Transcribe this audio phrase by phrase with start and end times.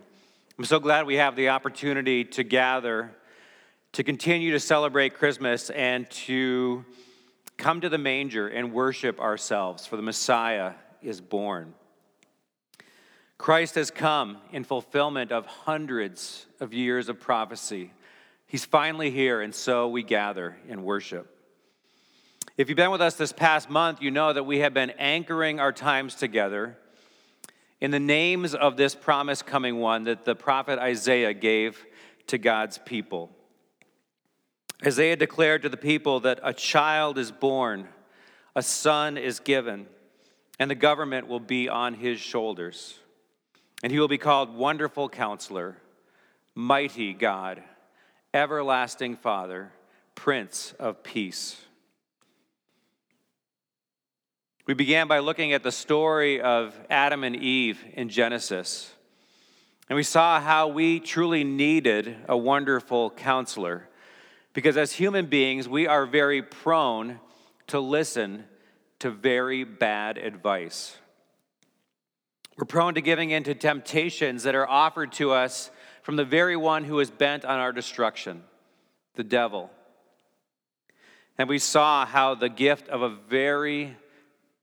[0.58, 3.12] I'm so glad we have the opportunity to gather
[3.92, 6.84] to continue to celebrate Christmas and to
[7.59, 11.74] come to the manger and worship ourselves, for the Messiah is born.
[13.37, 17.92] Christ has come in fulfillment of hundreds of years of prophecy.
[18.46, 21.34] He's finally here, and so we gather in worship.
[22.56, 25.60] If you've been with us this past month, you know that we have been anchoring
[25.60, 26.77] our times together
[27.80, 31.84] in the names of this promise coming one that the prophet Isaiah gave
[32.27, 33.30] to God's people.
[34.84, 37.88] Isaiah declared to the people that a child is born,
[38.55, 39.87] a son is given,
[40.59, 42.99] and the government will be on his shoulders.
[43.82, 45.76] And he will be called Wonderful Counselor,
[46.54, 47.62] Mighty God,
[48.32, 49.73] Everlasting Father,
[50.15, 51.56] Prince of Peace.
[54.66, 58.93] We began by looking at the story of Adam and Eve in Genesis.
[59.88, 63.87] And we saw how we truly needed a wonderful counselor
[64.59, 67.20] because as human beings, we are very prone
[67.69, 68.44] to listen
[68.98, 70.97] to very bad advice.
[72.56, 75.70] We're prone to giving in to temptations that are offered to us
[76.03, 78.42] from the very one who is bent on our destruction,
[79.15, 79.70] the devil.
[81.38, 83.97] And we saw how the gift of a very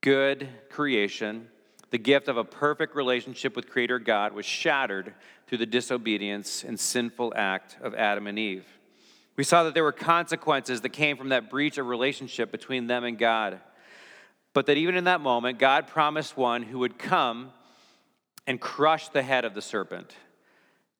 [0.02, 1.48] good creation,
[1.88, 5.14] the gift of a perfect relationship with Creator God, was shattered
[5.46, 8.66] through the disobedience and sinful act of Adam and Eve.
[9.36, 13.04] We saw that there were consequences that came from that breach of relationship between them
[13.04, 13.60] and God.
[14.54, 17.52] But that even in that moment, God promised one who would come
[18.46, 20.14] and crush the head of the serpent,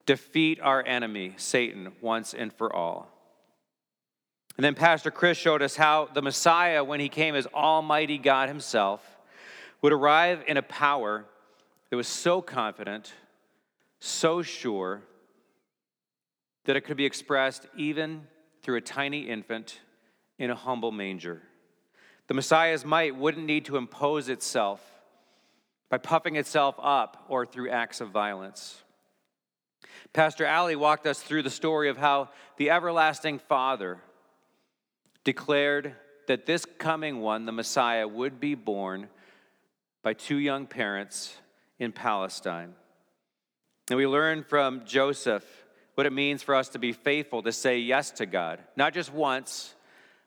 [0.04, 3.10] defeat our enemy, Satan, once and for all.
[4.56, 8.48] And then Pastor Chris showed us how the Messiah, when he came as Almighty God
[8.48, 9.02] Himself,
[9.80, 11.24] would arrive in a power
[11.90, 13.12] that was so confident,
[14.00, 15.02] so sure,
[16.64, 18.26] that it could be expressed even
[18.66, 19.78] through a tiny infant
[20.40, 21.40] in a humble manger.
[22.26, 24.80] The Messiah's might wouldn't need to impose itself
[25.88, 28.82] by puffing itself up or through acts of violence.
[30.12, 34.00] Pastor Ali walked us through the story of how the everlasting Father
[35.22, 35.94] declared
[36.26, 39.06] that this coming one, the Messiah, would be born
[40.02, 41.36] by two young parents
[41.78, 42.74] in Palestine.
[43.90, 45.44] And we learn from Joseph
[45.96, 49.12] what it means for us to be faithful, to say yes to God, not just
[49.12, 49.74] once,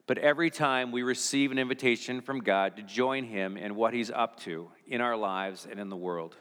[0.07, 4.09] but every time we receive an invitation from God to join Him in what He's
[4.09, 6.35] up to in our lives and in the world.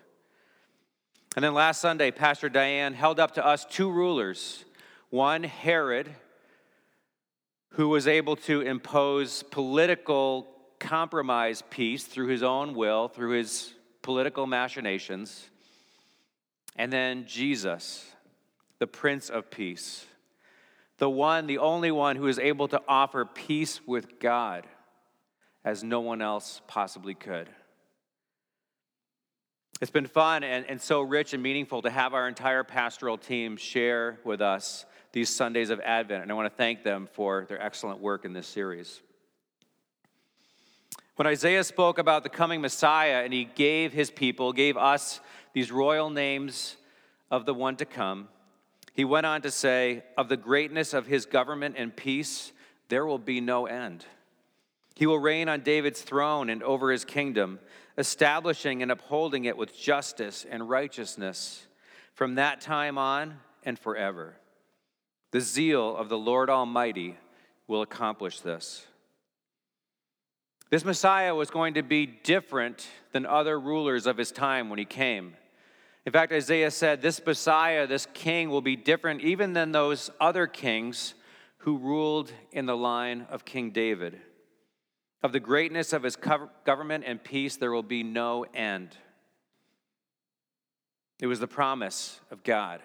[1.36, 4.64] And then last Sunday, Pastor Diane held up to us two rulers.
[5.10, 6.08] One, Herod,
[7.72, 14.46] who was able to impose political compromise peace through his own will, through his political
[14.46, 15.50] machinations,
[16.76, 18.10] and then Jesus
[18.78, 20.06] the Prince of Peace,
[20.98, 24.66] the one, the only one who is able to offer peace with God
[25.64, 27.48] as no one else possibly could.
[29.80, 33.56] It's been fun and, and so rich and meaningful to have our entire pastoral team
[33.56, 37.60] share with us these Sundays of Advent, and I want to thank them for their
[37.62, 39.00] excellent work in this series.
[41.16, 45.20] When Isaiah spoke about the coming Messiah and he gave his people, gave us
[45.52, 46.76] these royal names
[47.30, 48.28] of the one to come,
[48.98, 52.50] he went on to say, Of the greatness of his government and peace,
[52.88, 54.04] there will be no end.
[54.96, 57.60] He will reign on David's throne and over his kingdom,
[57.96, 61.64] establishing and upholding it with justice and righteousness
[62.12, 64.34] from that time on and forever.
[65.30, 67.16] The zeal of the Lord Almighty
[67.68, 68.84] will accomplish this.
[70.70, 74.84] This Messiah was going to be different than other rulers of his time when he
[74.84, 75.36] came.
[76.08, 80.46] In fact, Isaiah said, This Messiah, this king, will be different even than those other
[80.46, 81.12] kings
[81.58, 84.18] who ruled in the line of King David.
[85.22, 88.96] Of the greatness of his government and peace, there will be no end.
[91.20, 92.80] It was the promise of God.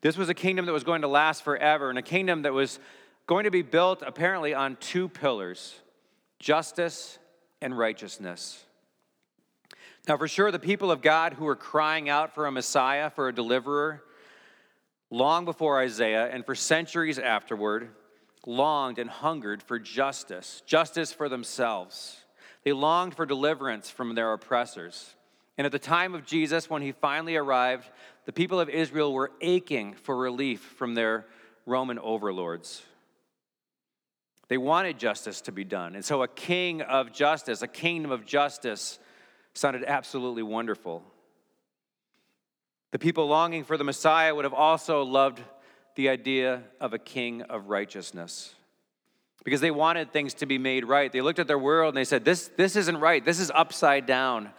[0.00, 2.80] This was a kingdom that was going to last forever, and a kingdom that was
[3.28, 5.76] going to be built apparently on two pillars
[6.40, 7.20] justice
[7.62, 8.65] and righteousness.
[10.08, 13.28] Now, for sure, the people of God who were crying out for a Messiah, for
[13.28, 14.02] a deliverer,
[15.10, 17.90] long before Isaiah and for centuries afterward,
[18.46, 22.24] longed and hungered for justice, justice for themselves.
[22.62, 25.14] They longed for deliverance from their oppressors.
[25.58, 27.88] And at the time of Jesus, when he finally arrived,
[28.26, 31.26] the people of Israel were aching for relief from their
[31.64, 32.82] Roman overlords.
[34.48, 35.96] They wanted justice to be done.
[35.96, 39.00] And so a king of justice, a kingdom of justice,
[39.56, 41.02] sounded absolutely wonderful.
[42.92, 45.42] The people longing for the Messiah would have also loved
[45.96, 48.54] the idea of a king of righteousness
[49.44, 51.10] because they wanted things to be made right.
[51.10, 53.24] They looked at their world and they said, This, this isn't right.
[53.24, 54.50] This is upside down.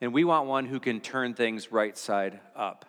[0.00, 2.84] And we want one who can turn things right side up.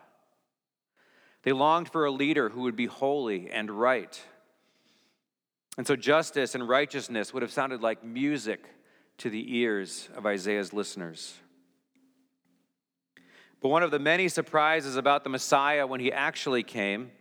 [1.44, 4.22] They longed for a leader who would be holy and right.
[5.78, 8.66] And so justice and righteousness would have sounded like music
[9.20, 11.34] to the ears of Isaiah's listeners.
[13.62, 17.12] But one of the many surprises about the Messiah when he actually came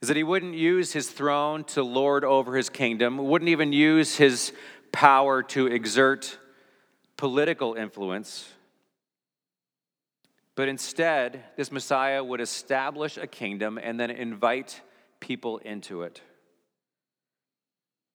[0.00, 4.16] is that he wouldn't use his throne to lord over his kingdom, wouldn't even use
[4.16, 4.52] his
[4.90, 6.38] power to exert
[7.16, 8.48] political influence.
[10.54, 14.80] But instead, this Messiah would establish a kingdom and then invite
[15.20, 16.20] people into it.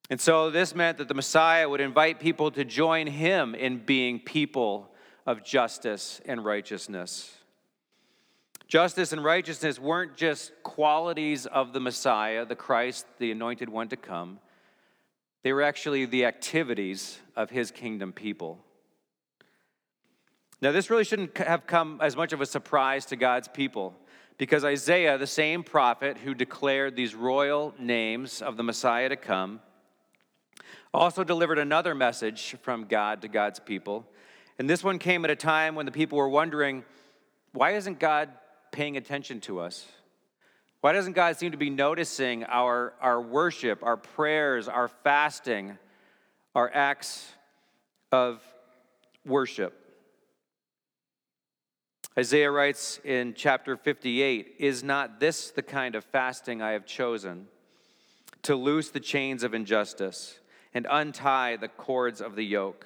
[0.09, 4.19] And so this meant that the Messiah would invite people to join him in being
[4.19, 4.91] people
[5.27, 7.31] of justice and righteousness.
[8.67, 13.97] Justice and righteousness weren't just qualities of the Messiah, the Christ, the anointed one to
[13.97, 14.39] come.
[15.43, 18.59] They were actually the activities of his kingdom people.
[20.61, 23.93] Now, this really shouldn't have come as much of a surprise to God's people
[24.37, 29.59] because Isaiah, the same prophet who declared these royal names of the Messiah to come,
[30.93, 34.07] also delivered another message from God to God's people.
[34.59, 36.83] And this one came at a time when the people were wondering
[37.53, 38.29] why isn't God
[38.71, 39.87] paying attention to us?
[40.81, 45.77] Why doesn't God seem to be noticing our, our worship, our prayers, our fasting,
[46.53, 47.27] our acts
[48.11, 48.41] of
[49.25, 49.73] worship?
[52.17, 57.47] Isaiah writes in chapter 58 Is not this the kind of fasting I have chosen?
[58.43, 60.39] To loose the chains of injustice
[60.73, 62.85] and untie the cords of the yoke,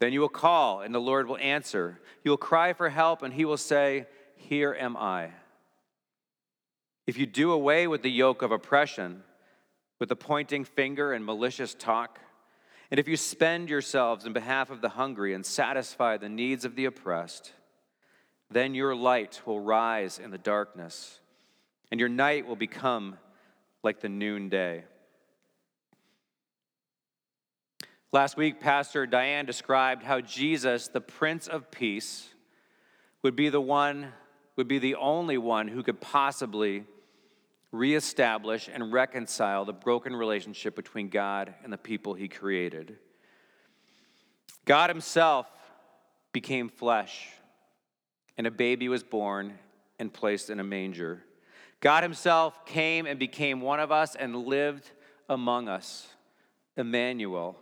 [0.00, 2.00] Then you will call, and the Lord will answer.
[2.24, 4.06] You will cry for help, and he will say,
[4.36, 5.30] Here am I.
[7.06, 9.22] If you do away with the yoke of oppression,
[9.98, 12.20] with the pointing finger and malicious talk,
[12.90, 16.76] and if you spend yourselves in behalf of the hungry and satisfy the needs of
[16.76, 17.52] the oppressed,
[18.50, 21.20] then your light will rise in the darkness,
[21.90, 23.18] and your night will become
[23.82, 24.84] like the noonday.
[28.10, 32.30] Last week, Pastor Diane described how Jesus, the Prince of Peace,
[33.22, 34.14] would be the one,
[34.56, 36.84] would be the only one who could possibly
[37.70, 42.96] reestablish and reconcile the broken relationship between God and the people he created.
[44.64, 45.46] God himself
[46.32, 47.28] became flesh,
[48.38, 49.58] and a baby was born
[49.98, 51.24] and placed in a manger.
[51.80, 54.90] God himself came and became one of us and lived
[55.28, 56.08] among us,
[56.74, 57.58] Emmanuel.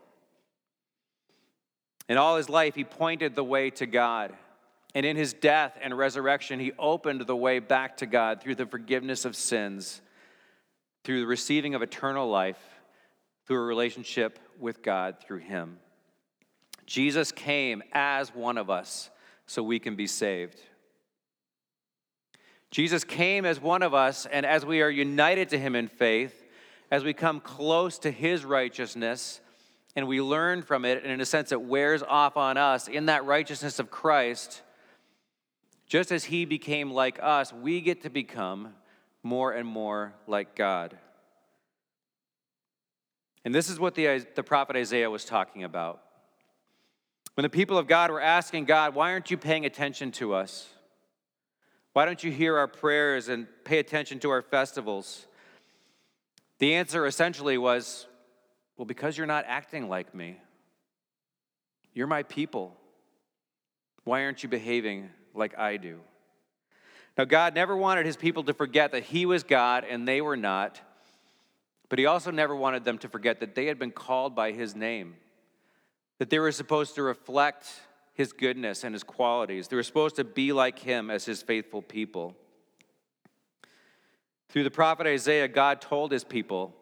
[2.09, 4.33] In all his life, he pointed the way to God.
[4.95, 8.67] And in his death and resurrection, he opened the way back to God through the
[8.67, 10.01] forgiveness of sins,
[11.05, 12.61] through the receiving of eternal life,
[13.47, 15.79] through a relationship with God through him.
[16.87, 19.11] Jesus came as one of us
[19.47, 20.61] so we can be saved.
[22.71, 26.45] Jesus came as one of us, and as we are united to him in faith,
[26.91, 29.41] as we come close to his righteousness,
[29.97, 33.07] and we learn from it, and in a sense, it wears off on us in
[33.07, 34.61] that righteousness of Christ.
[35.87, 38.75] Just as he became like us, we get to become
[39.23, 40.97] more and more like God.
[43.45, 46.03] And this is what the, the prophet Isaiah was talking about.
[47.35, 50.69] When the people of God were asking God, why aren't you paying attention to us?
[51.93, 55.27] Why don't you hear our prayers and pay attention to our festivals?
[56.59, 58.07] The answer essentially was,
[58.77, 60.39] well, because you're not acting like me.
[61.95, 62.77] You're my people.
[64.05, 66.01] Why aren't you behaving like I do?
[67.17, 70.37] Now, God never wanted his people to forget that he was God and they were
[70.37, 70.81] not,
[71.89, 74.77] but he also never wanted them to forget that they had been called by his
[74.77, 75.15] name.
[76.19, 77.69] that they were supposed to reflect
[78.15, 79.69] his goodness and his qualities.
[79.69, 82.35] They were supposed to be like him as his faithful people.
[84.49, 86.75] Through the prophet Isaiah, God told his people,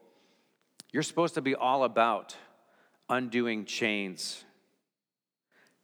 [0.95, 2.37] You're supposed to be all about
[3.09, 4.45] undoing chains.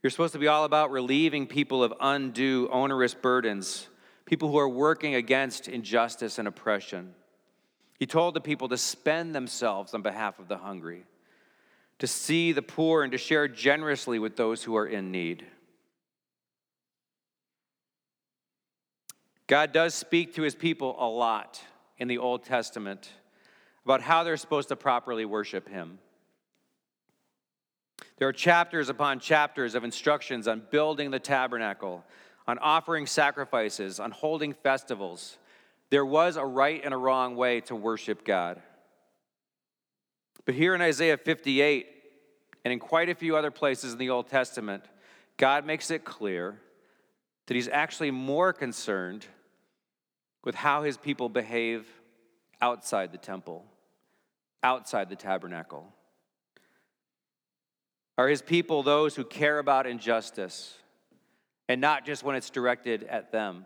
[0.05, 3.88] You're supposed to be all about relieving people of undue, onerous burdens,
[4.25, 7.12] people who are working against injustice and oppression.
[7.99, 11.02] He told the people to spend themselves on behalf of the hungry
[11.99, 15.45] to see the poor and to share generously with those who are in need.
[19.49, 21.61] God does speak to his people a lot
[21.99, 23.11] in the Old Testament
[23.85, 25.99] about how they're supposed to properly worship him.
[28.19, 32.05] There are chapters upon chapters of instructions on building the tabernacle,
[32.47, 35.39] on offering sacrifices, on holding festivals.
[35.89, 38.61] There was a right and a wrong way to worship God.
[40.45, 41.87] But here in Isaiah 58,
[42.65, 44.85] and in quite a few other places in the Old Testament,
[45.37, 46.59] God makes it clear
[47.47, 49.27] that He's actually more concerned
[50.45, 51.87] with how His people behave
[52.61, 53.65] outside the temple,
[54.62, 55.93] outside the tabernacle.
[58.19, 60.75] Are His people those who care about injustice
[61.69, 63.64] and not just when it's directed at them?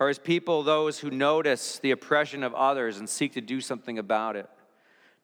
[0.00, 3.98] Are His people those who notice the oppression of others and seek to do something
[3.98, 4.48] about it?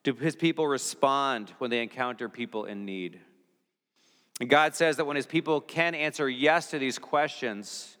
[0.05, 3.19] Do his people respond when they encounter people in need?
[4.39, 7.97] And God says that when his people can answer yes to these questions,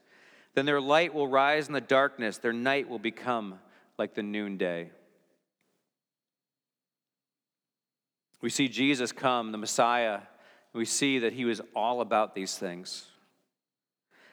[0.53, 3.57] then their light will rise in the darkness, their night will become
[3.97, 4.91] like the noonday.
[8.45, 10.19] We see Jesus come, the Messiah,
[10.71, 13.07] we see that he was all about these things.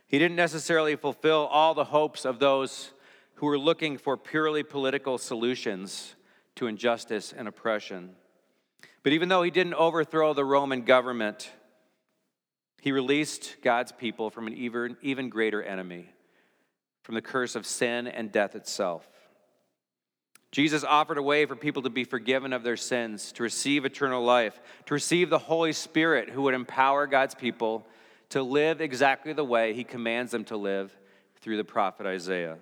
[0.06, 2.92] He didn't necessarily fulfill all the hopes of those
[3.36, 6.14] who were looking for purely political solutions
[6.56, 8.10] to injustice and oppression.
[9.02, 11.50] But even though he didn't overthrow the Roman government,
[12.82, 16.10] he released God's people from an even, even greater enemy,
[17.02, 19.08] from the curse of sin and death itself.
[20.52, 24.22] Jesus offered a way for people to be forgiven of their sins, to receive eternal
[24.22, 27.86] life, to receive the Holy Spirit who would empower God's people
[28.28, 30.94] to live exactly the way he commands them to live
[31.40, 32.58] through the prophet Isaiah.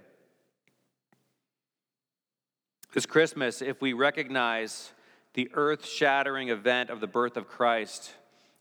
[2.93, 4.93] This Christmas, if we recognize
[5.35, 8.15] the earth shattering event of the birth of Christ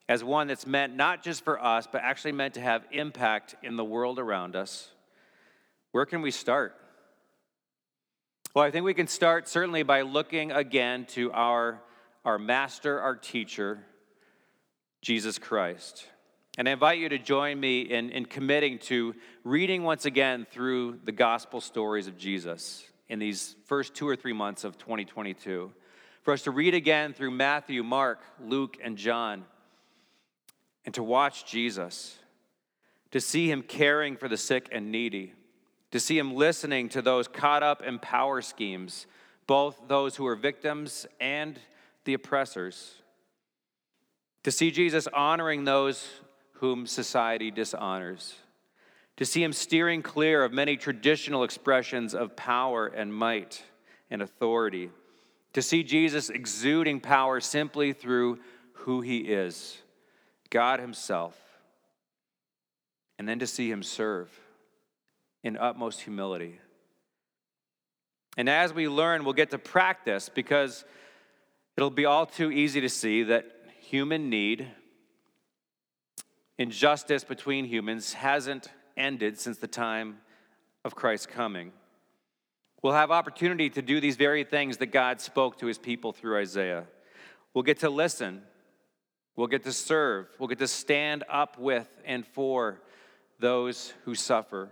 [0.08, 3.76] as one that's meant not just for us, but actually meant to have impact in
[3.76, 4.90] the world around us,
[5.92, 6.79] where can we start?
[8.56, 11.84] Well, I think we can start certainly by looking again to our,
[12.26, 13.78] our master, our teacher,
[15.04, 16.08] Jesus Christ.
[16.58, 19.14] And I invite you to join me in, in committing to
[19.44, 24.34] reading once again through the gospel stories of Jesus in these first two or three
[24.34, 25.72] months of 2022.
[26.24, 29.46] For us to read again through Matthew, Mark, Luke, and John,
[30.86, 32.18] and to watch Jesus,
[33.12, 35.34] to see him caring for the sick and needy,
[35.92, 39.08] to see him listening to those caught up in power schemes,
[39.48, 41.60] both those who are victims and
[42.06, 42.96] the oppressors,
[44.44, 46.08] to see Jesus honoring those
[46.54, 48.36] whom society dishonors.
[49.18, 53.62] To see him steering clear of many traditional expressions of power and might
[54.10, 54.92] and authority,
[55.52, 58.40] to see Jesus exuding power simply through
[58.72, 59.78] who he is,
[60.50, 61.38] God himself,
[63.18, 64.30] and then to see him serve
[65.44, 66.60] in utmost humility.
[68.38, 70.86] And as we learn, we'll get to practice because
[71.76, 73.46] it'll be all too easy to see that
[73.82, 74.68] human need,
[76.58, 80.18] injustice between humans, hasn't ended since the time
[80.86, 81.72] of Christ's coming.
[82.82, 86.38] We'll have opportunity to do these very things that God spoke to his people through
[86.38, 86.86] Isaiah.
[87.54, 88.44] We'll get to listen.
[89.36, 90.28] We'll get to serve.
[90.38, 92.82] We'll get to stand up with and for
[93.40, 94.70] those who suffer.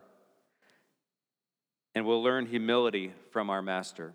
[1.98, 4.14] And we'll learn humility from our Master.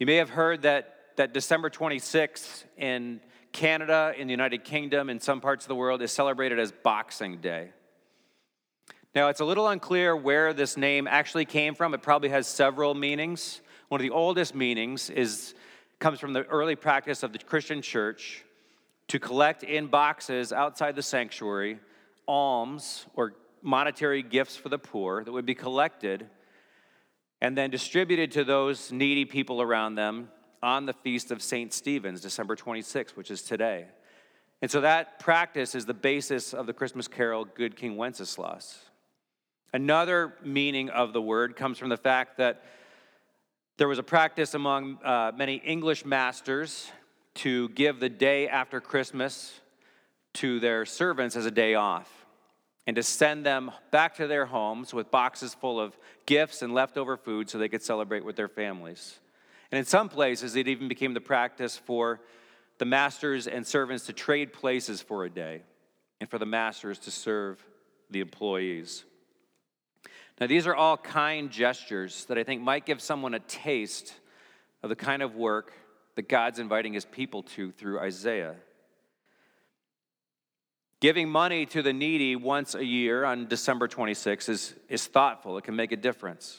[0.00, 3.20] You may have heard that, that December 26th in
[3.52, 7.36] Canada, in the United Kingdom, in some parts of the world, is celebrated as Boxing
[7.36, 7.70] Day.
[9.14, 11.94] Now, it's a little unclear where this name actually came from.
[11.94, 13.60] It probably has several meanings.
[13.90, 15.54] One of the oldest meanings is
[16.00, 18.44] comes from the early practice of the Christian church
[19.06, 21.78] to collect in boxes outside the sanctuary
[22.26, 26.28] alms or monetary gifts for the poor that would be collected
[27.40, 30.28] and then distributed to those needy people around them
[30.62, 31.72] on the feast of St.
[31.72, 33.86] Stephen's, December 26, which is today.
[34.62, 38.78] And so that practice is the basis of the Christmas carol, Good King Wenceslas.
[39.72, 42.62] Another meaning of the word comes from the fact that
[43.76, 46.90] there was a practice among uh, many English masters
[47.36, 49.60] to give the day after Christmas
[50.34, 52.23] to their servants as a day off
[52.86, 57.16] and to send them back to their homes with boxes full of gifts and leftover
[57.16, 59.18] food so they could celebrate with their families.
[59.70, 62.20] And in some places, it even became the practice for
[62.78, 65.62] the masters and servants to trade places for a day
[66.20, 67.64] and for the masters to serve
[68.10, 69.04] the employees.
[70.40, 74.14] Now, these are all kind gestures that I think might give someone a taste
[74.82, 75.72] of the kind of work
[76.16, 78.56] that God's inviting his people to through Isaiah.
[81.04, 85.64] Giving money to the needy once a year on December 26 is, is thoughtful, it
[85.64, 86.58] can make a difference.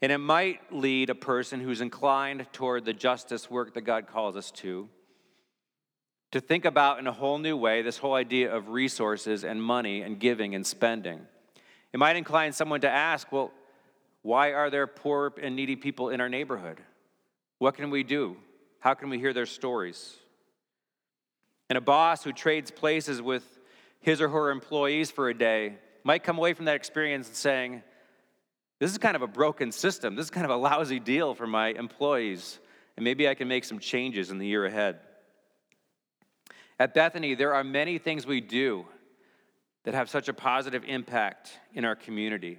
[0.00, 4.34] And it might lead a person who's inclined toward the justice work that God calls
[4.34, 4.88] us to
[6.32, 10.00] to think about in a whole new way this whole idea of resources and money
[10.00, 11.20] and giving and spending.
[11.92, 13.52] It might incline someone to ask, well,
[14.22, 16.80] why are there poor and needy people in our neighborhood?
[17.58, 18.38] What can we do?
[18.80, 20.16] How can we hear their stories?
[21.74, 23.58] And a boss who trades places with
[23.98, 27.82] his or her employees for a day might come away from that experience and saying,
[28.78, 30.14] This is kind of a broken system.
[30.14, 32.60] This is kind of a lousy deal for my employees.
[32.96, 35.00] And maybe I can make some changes in the year ahead.
[36.78, 38.86] At Bethany, there are many things we do
[39.82, 42.56] that have such a positive impact in our community.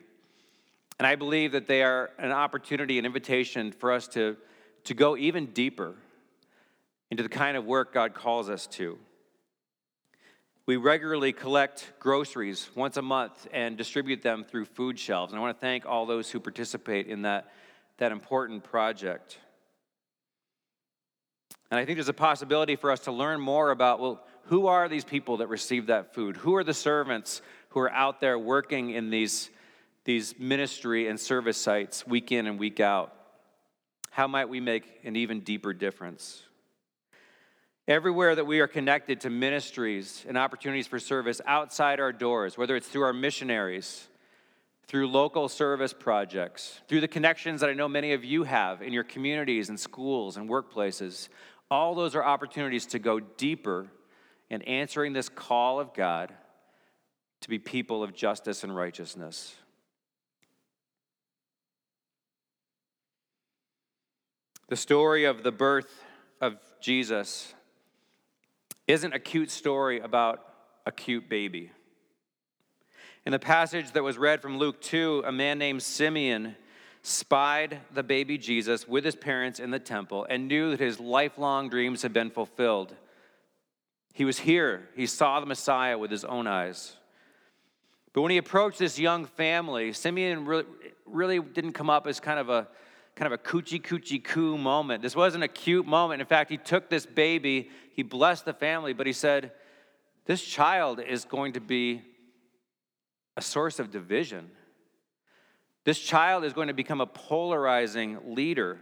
[1.00, 4.36] And I believe that they are an opportunity, an invitation for us to,
[4.84, 5.96] to go even deeper
[7.16, 8.98] into the kind of work God calls us to.
[10.66, 15.32] We regularly collect groceries once a month and distribute them through food shelves.
[15.32, 17.54] And I want to thank all those who participate in that,
[18.00, 19.38] that important project.
[21.72, 24.90] And I think there's a possibility for us to learn more about well, who are
[24.90, 26.36] these people that receive that food?
[26.36, 29.50] Who are the servants who are out there working in these,
[30.04, 33.14] these ministry and service sites week in and week out?
[34.12, 36.42] How might we make an even deeper difference?
[37.88, 42.76] Everywhere that we are connected to ministries and opportunities for service outside our doors, whether
[42.76, 44.08] it's through our missionaries,
[44.88, 48.92] through local service projects, through the connections that I know many of you have in
[48.92, 51.30] your communities and schools and workplaces,
[51.70, 53.88] all those are opportunities to go deeper
[54.50, 56.34] in answering this call of God
[57.42, 59.54] to be people of justice and righteousness.
[64.70, 66.04] The story of the birth
[66.42, 67.54] of Jesus
[68.88, 70.42] isn't a cute story about
[70.86, 71.72] a cute baby.
[73.26, 76.56] In the passage that was read from Luke 2, a man named Simeon
[77.02, 81.70] spied the baby Jesus with his parents in the temple and knew that his lifelong
[81.70, 82.96] dreams had been fulfilled.
[84.14, 86.96] He was here, he saw the Messiah with his own eyes.
[88.14, 90.66] But when he approached this young family, Simeon really,
[91.06, 92.68] really didn't come up as kind of a
[93.16, 95.02] kind of a coochie coochie coo moment.
[95.02, 96.22] This wasn't a cute moment.
[96.22, 99.52] In fact, he took this baby, he blessed the family, but he said,
[100.26, 102.02] This child is going to be
[103.38, 104.52] a source of division.
[105.86, 108.80] This child is going to become a polarizing leader.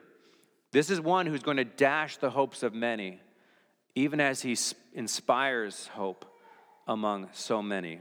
[0.71, 3.19] This is one who's going to dash the hopes of many,
[3.93, 4.57] even as he
[4.93, 6.25] inspires hope
[6.87, 7.99] among so many.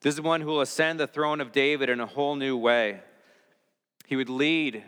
[0.00, 3.00] This is one who will ascend the throne of David in a whole new way.
[4.08, 4.84] He would lead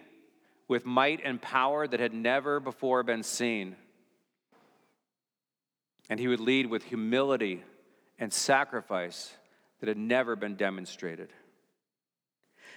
[0.67, 3.77] with might and power that had never before been seen.
[6.09, 7.63] And he would lead with humility
[8.19, 9.31] and sacrifice
[9.81, 11.29] that had never been demonstrated.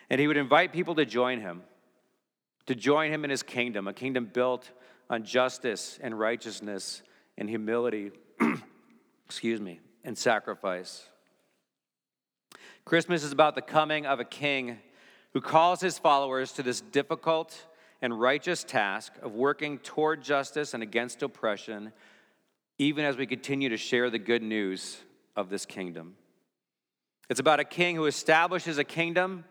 [0.09, 1.63] And he would invite people to join him,
[2.65, 4.69] to join him in his kingdom, a kingdom built
[5.09, 7.03] on justice and righteousness
[7.37, 8.11] and humility,
[9.25, 11.07] excuse me, and sacrifice.
[12.83, 14.79] Christmas is about the coming of a king
[15.33, 17.65] who calls his followers to this difficult
[18.01, 21.91] and righteous task of working toward justice and against oppression,
[22.77, 24.97] even as we continue to share the good news
[25.35, 26.15] of this kingdom.
[27.29, 29.45] It's about a king who establishes a kingdom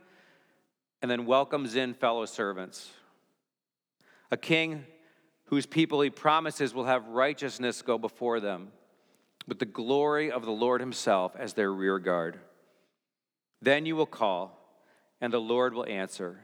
[1.00, 2.90] and then welcomes in fellow servants.
[4.30, 4.84] A king
[5.46, 8.68] whose people he promises will have righteousness go before them,
[9.48, 12.38] with the glory of the Lord himself as their rear guard.
[13.60, 14.61] Then you will call
[15.22, 16.40] and the Lord will answer.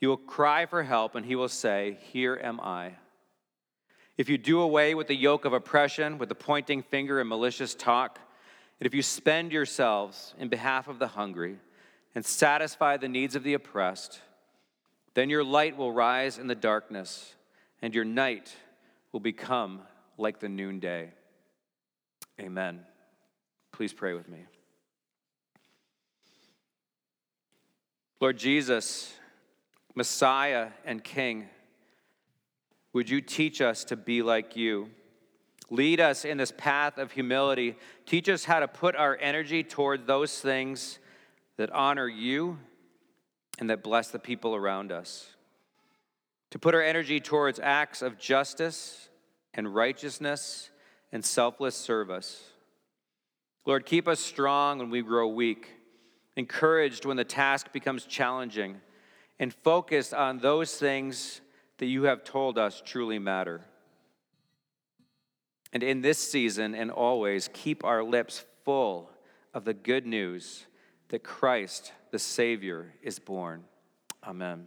[0.00, 2.92] You will cry for help, and he will say, Here am I.
[4.16, 7.74] If you do away with the yoke of oppression, with the pointing finger and malicious
[7.74, 8.20] talk,
[8.78, 11.58] and if you spend yourselves in behalf of the hungry
[12.14, 14.20] and satisfy the needs of the oppressed,
[15.14, 17.34] then your light will rise in the darkness,
[17.82, 18.54] and your night
[19.10, 19.80] will become
[20.16, 21.10] like the noonday.
[22.40, 22.80] Amen.
[23.72, 24.46] Please pray with me.
[28.20, 29.14] Lord Jesus,
[29.94, 31.48] Messiah and King,
[32.92, 34.90] Would you teach us to be like you?
[35.70, 37.76] Lead us in this path of humility.
[38.06, 40.98] Teach us how to put our energy toward those things
[41.58, 42.58] that honor you
[43.58, 45.34] and that bless the people around us.
[46.52, 49.10] To put our energy towards acts of justice
[49.52, 50.70] and righteousness
[51.12, 52.42] and selfless service.
[53.66, 55.68] Lord, keep us strong when we grow weak,
[56.38, 58.80] encouraged when the task becomes challenging,
[59.38, 61.40] and focused on those things
[61.78, 63.60] that you have told us truly matter.
[65.72, 69.10] And in this season and always, keep our lips full
[69.52, 70.66] of the good news
[71.08, 73.64] that Christ, the Savior, is born.
[74.24, 74.66] Amen.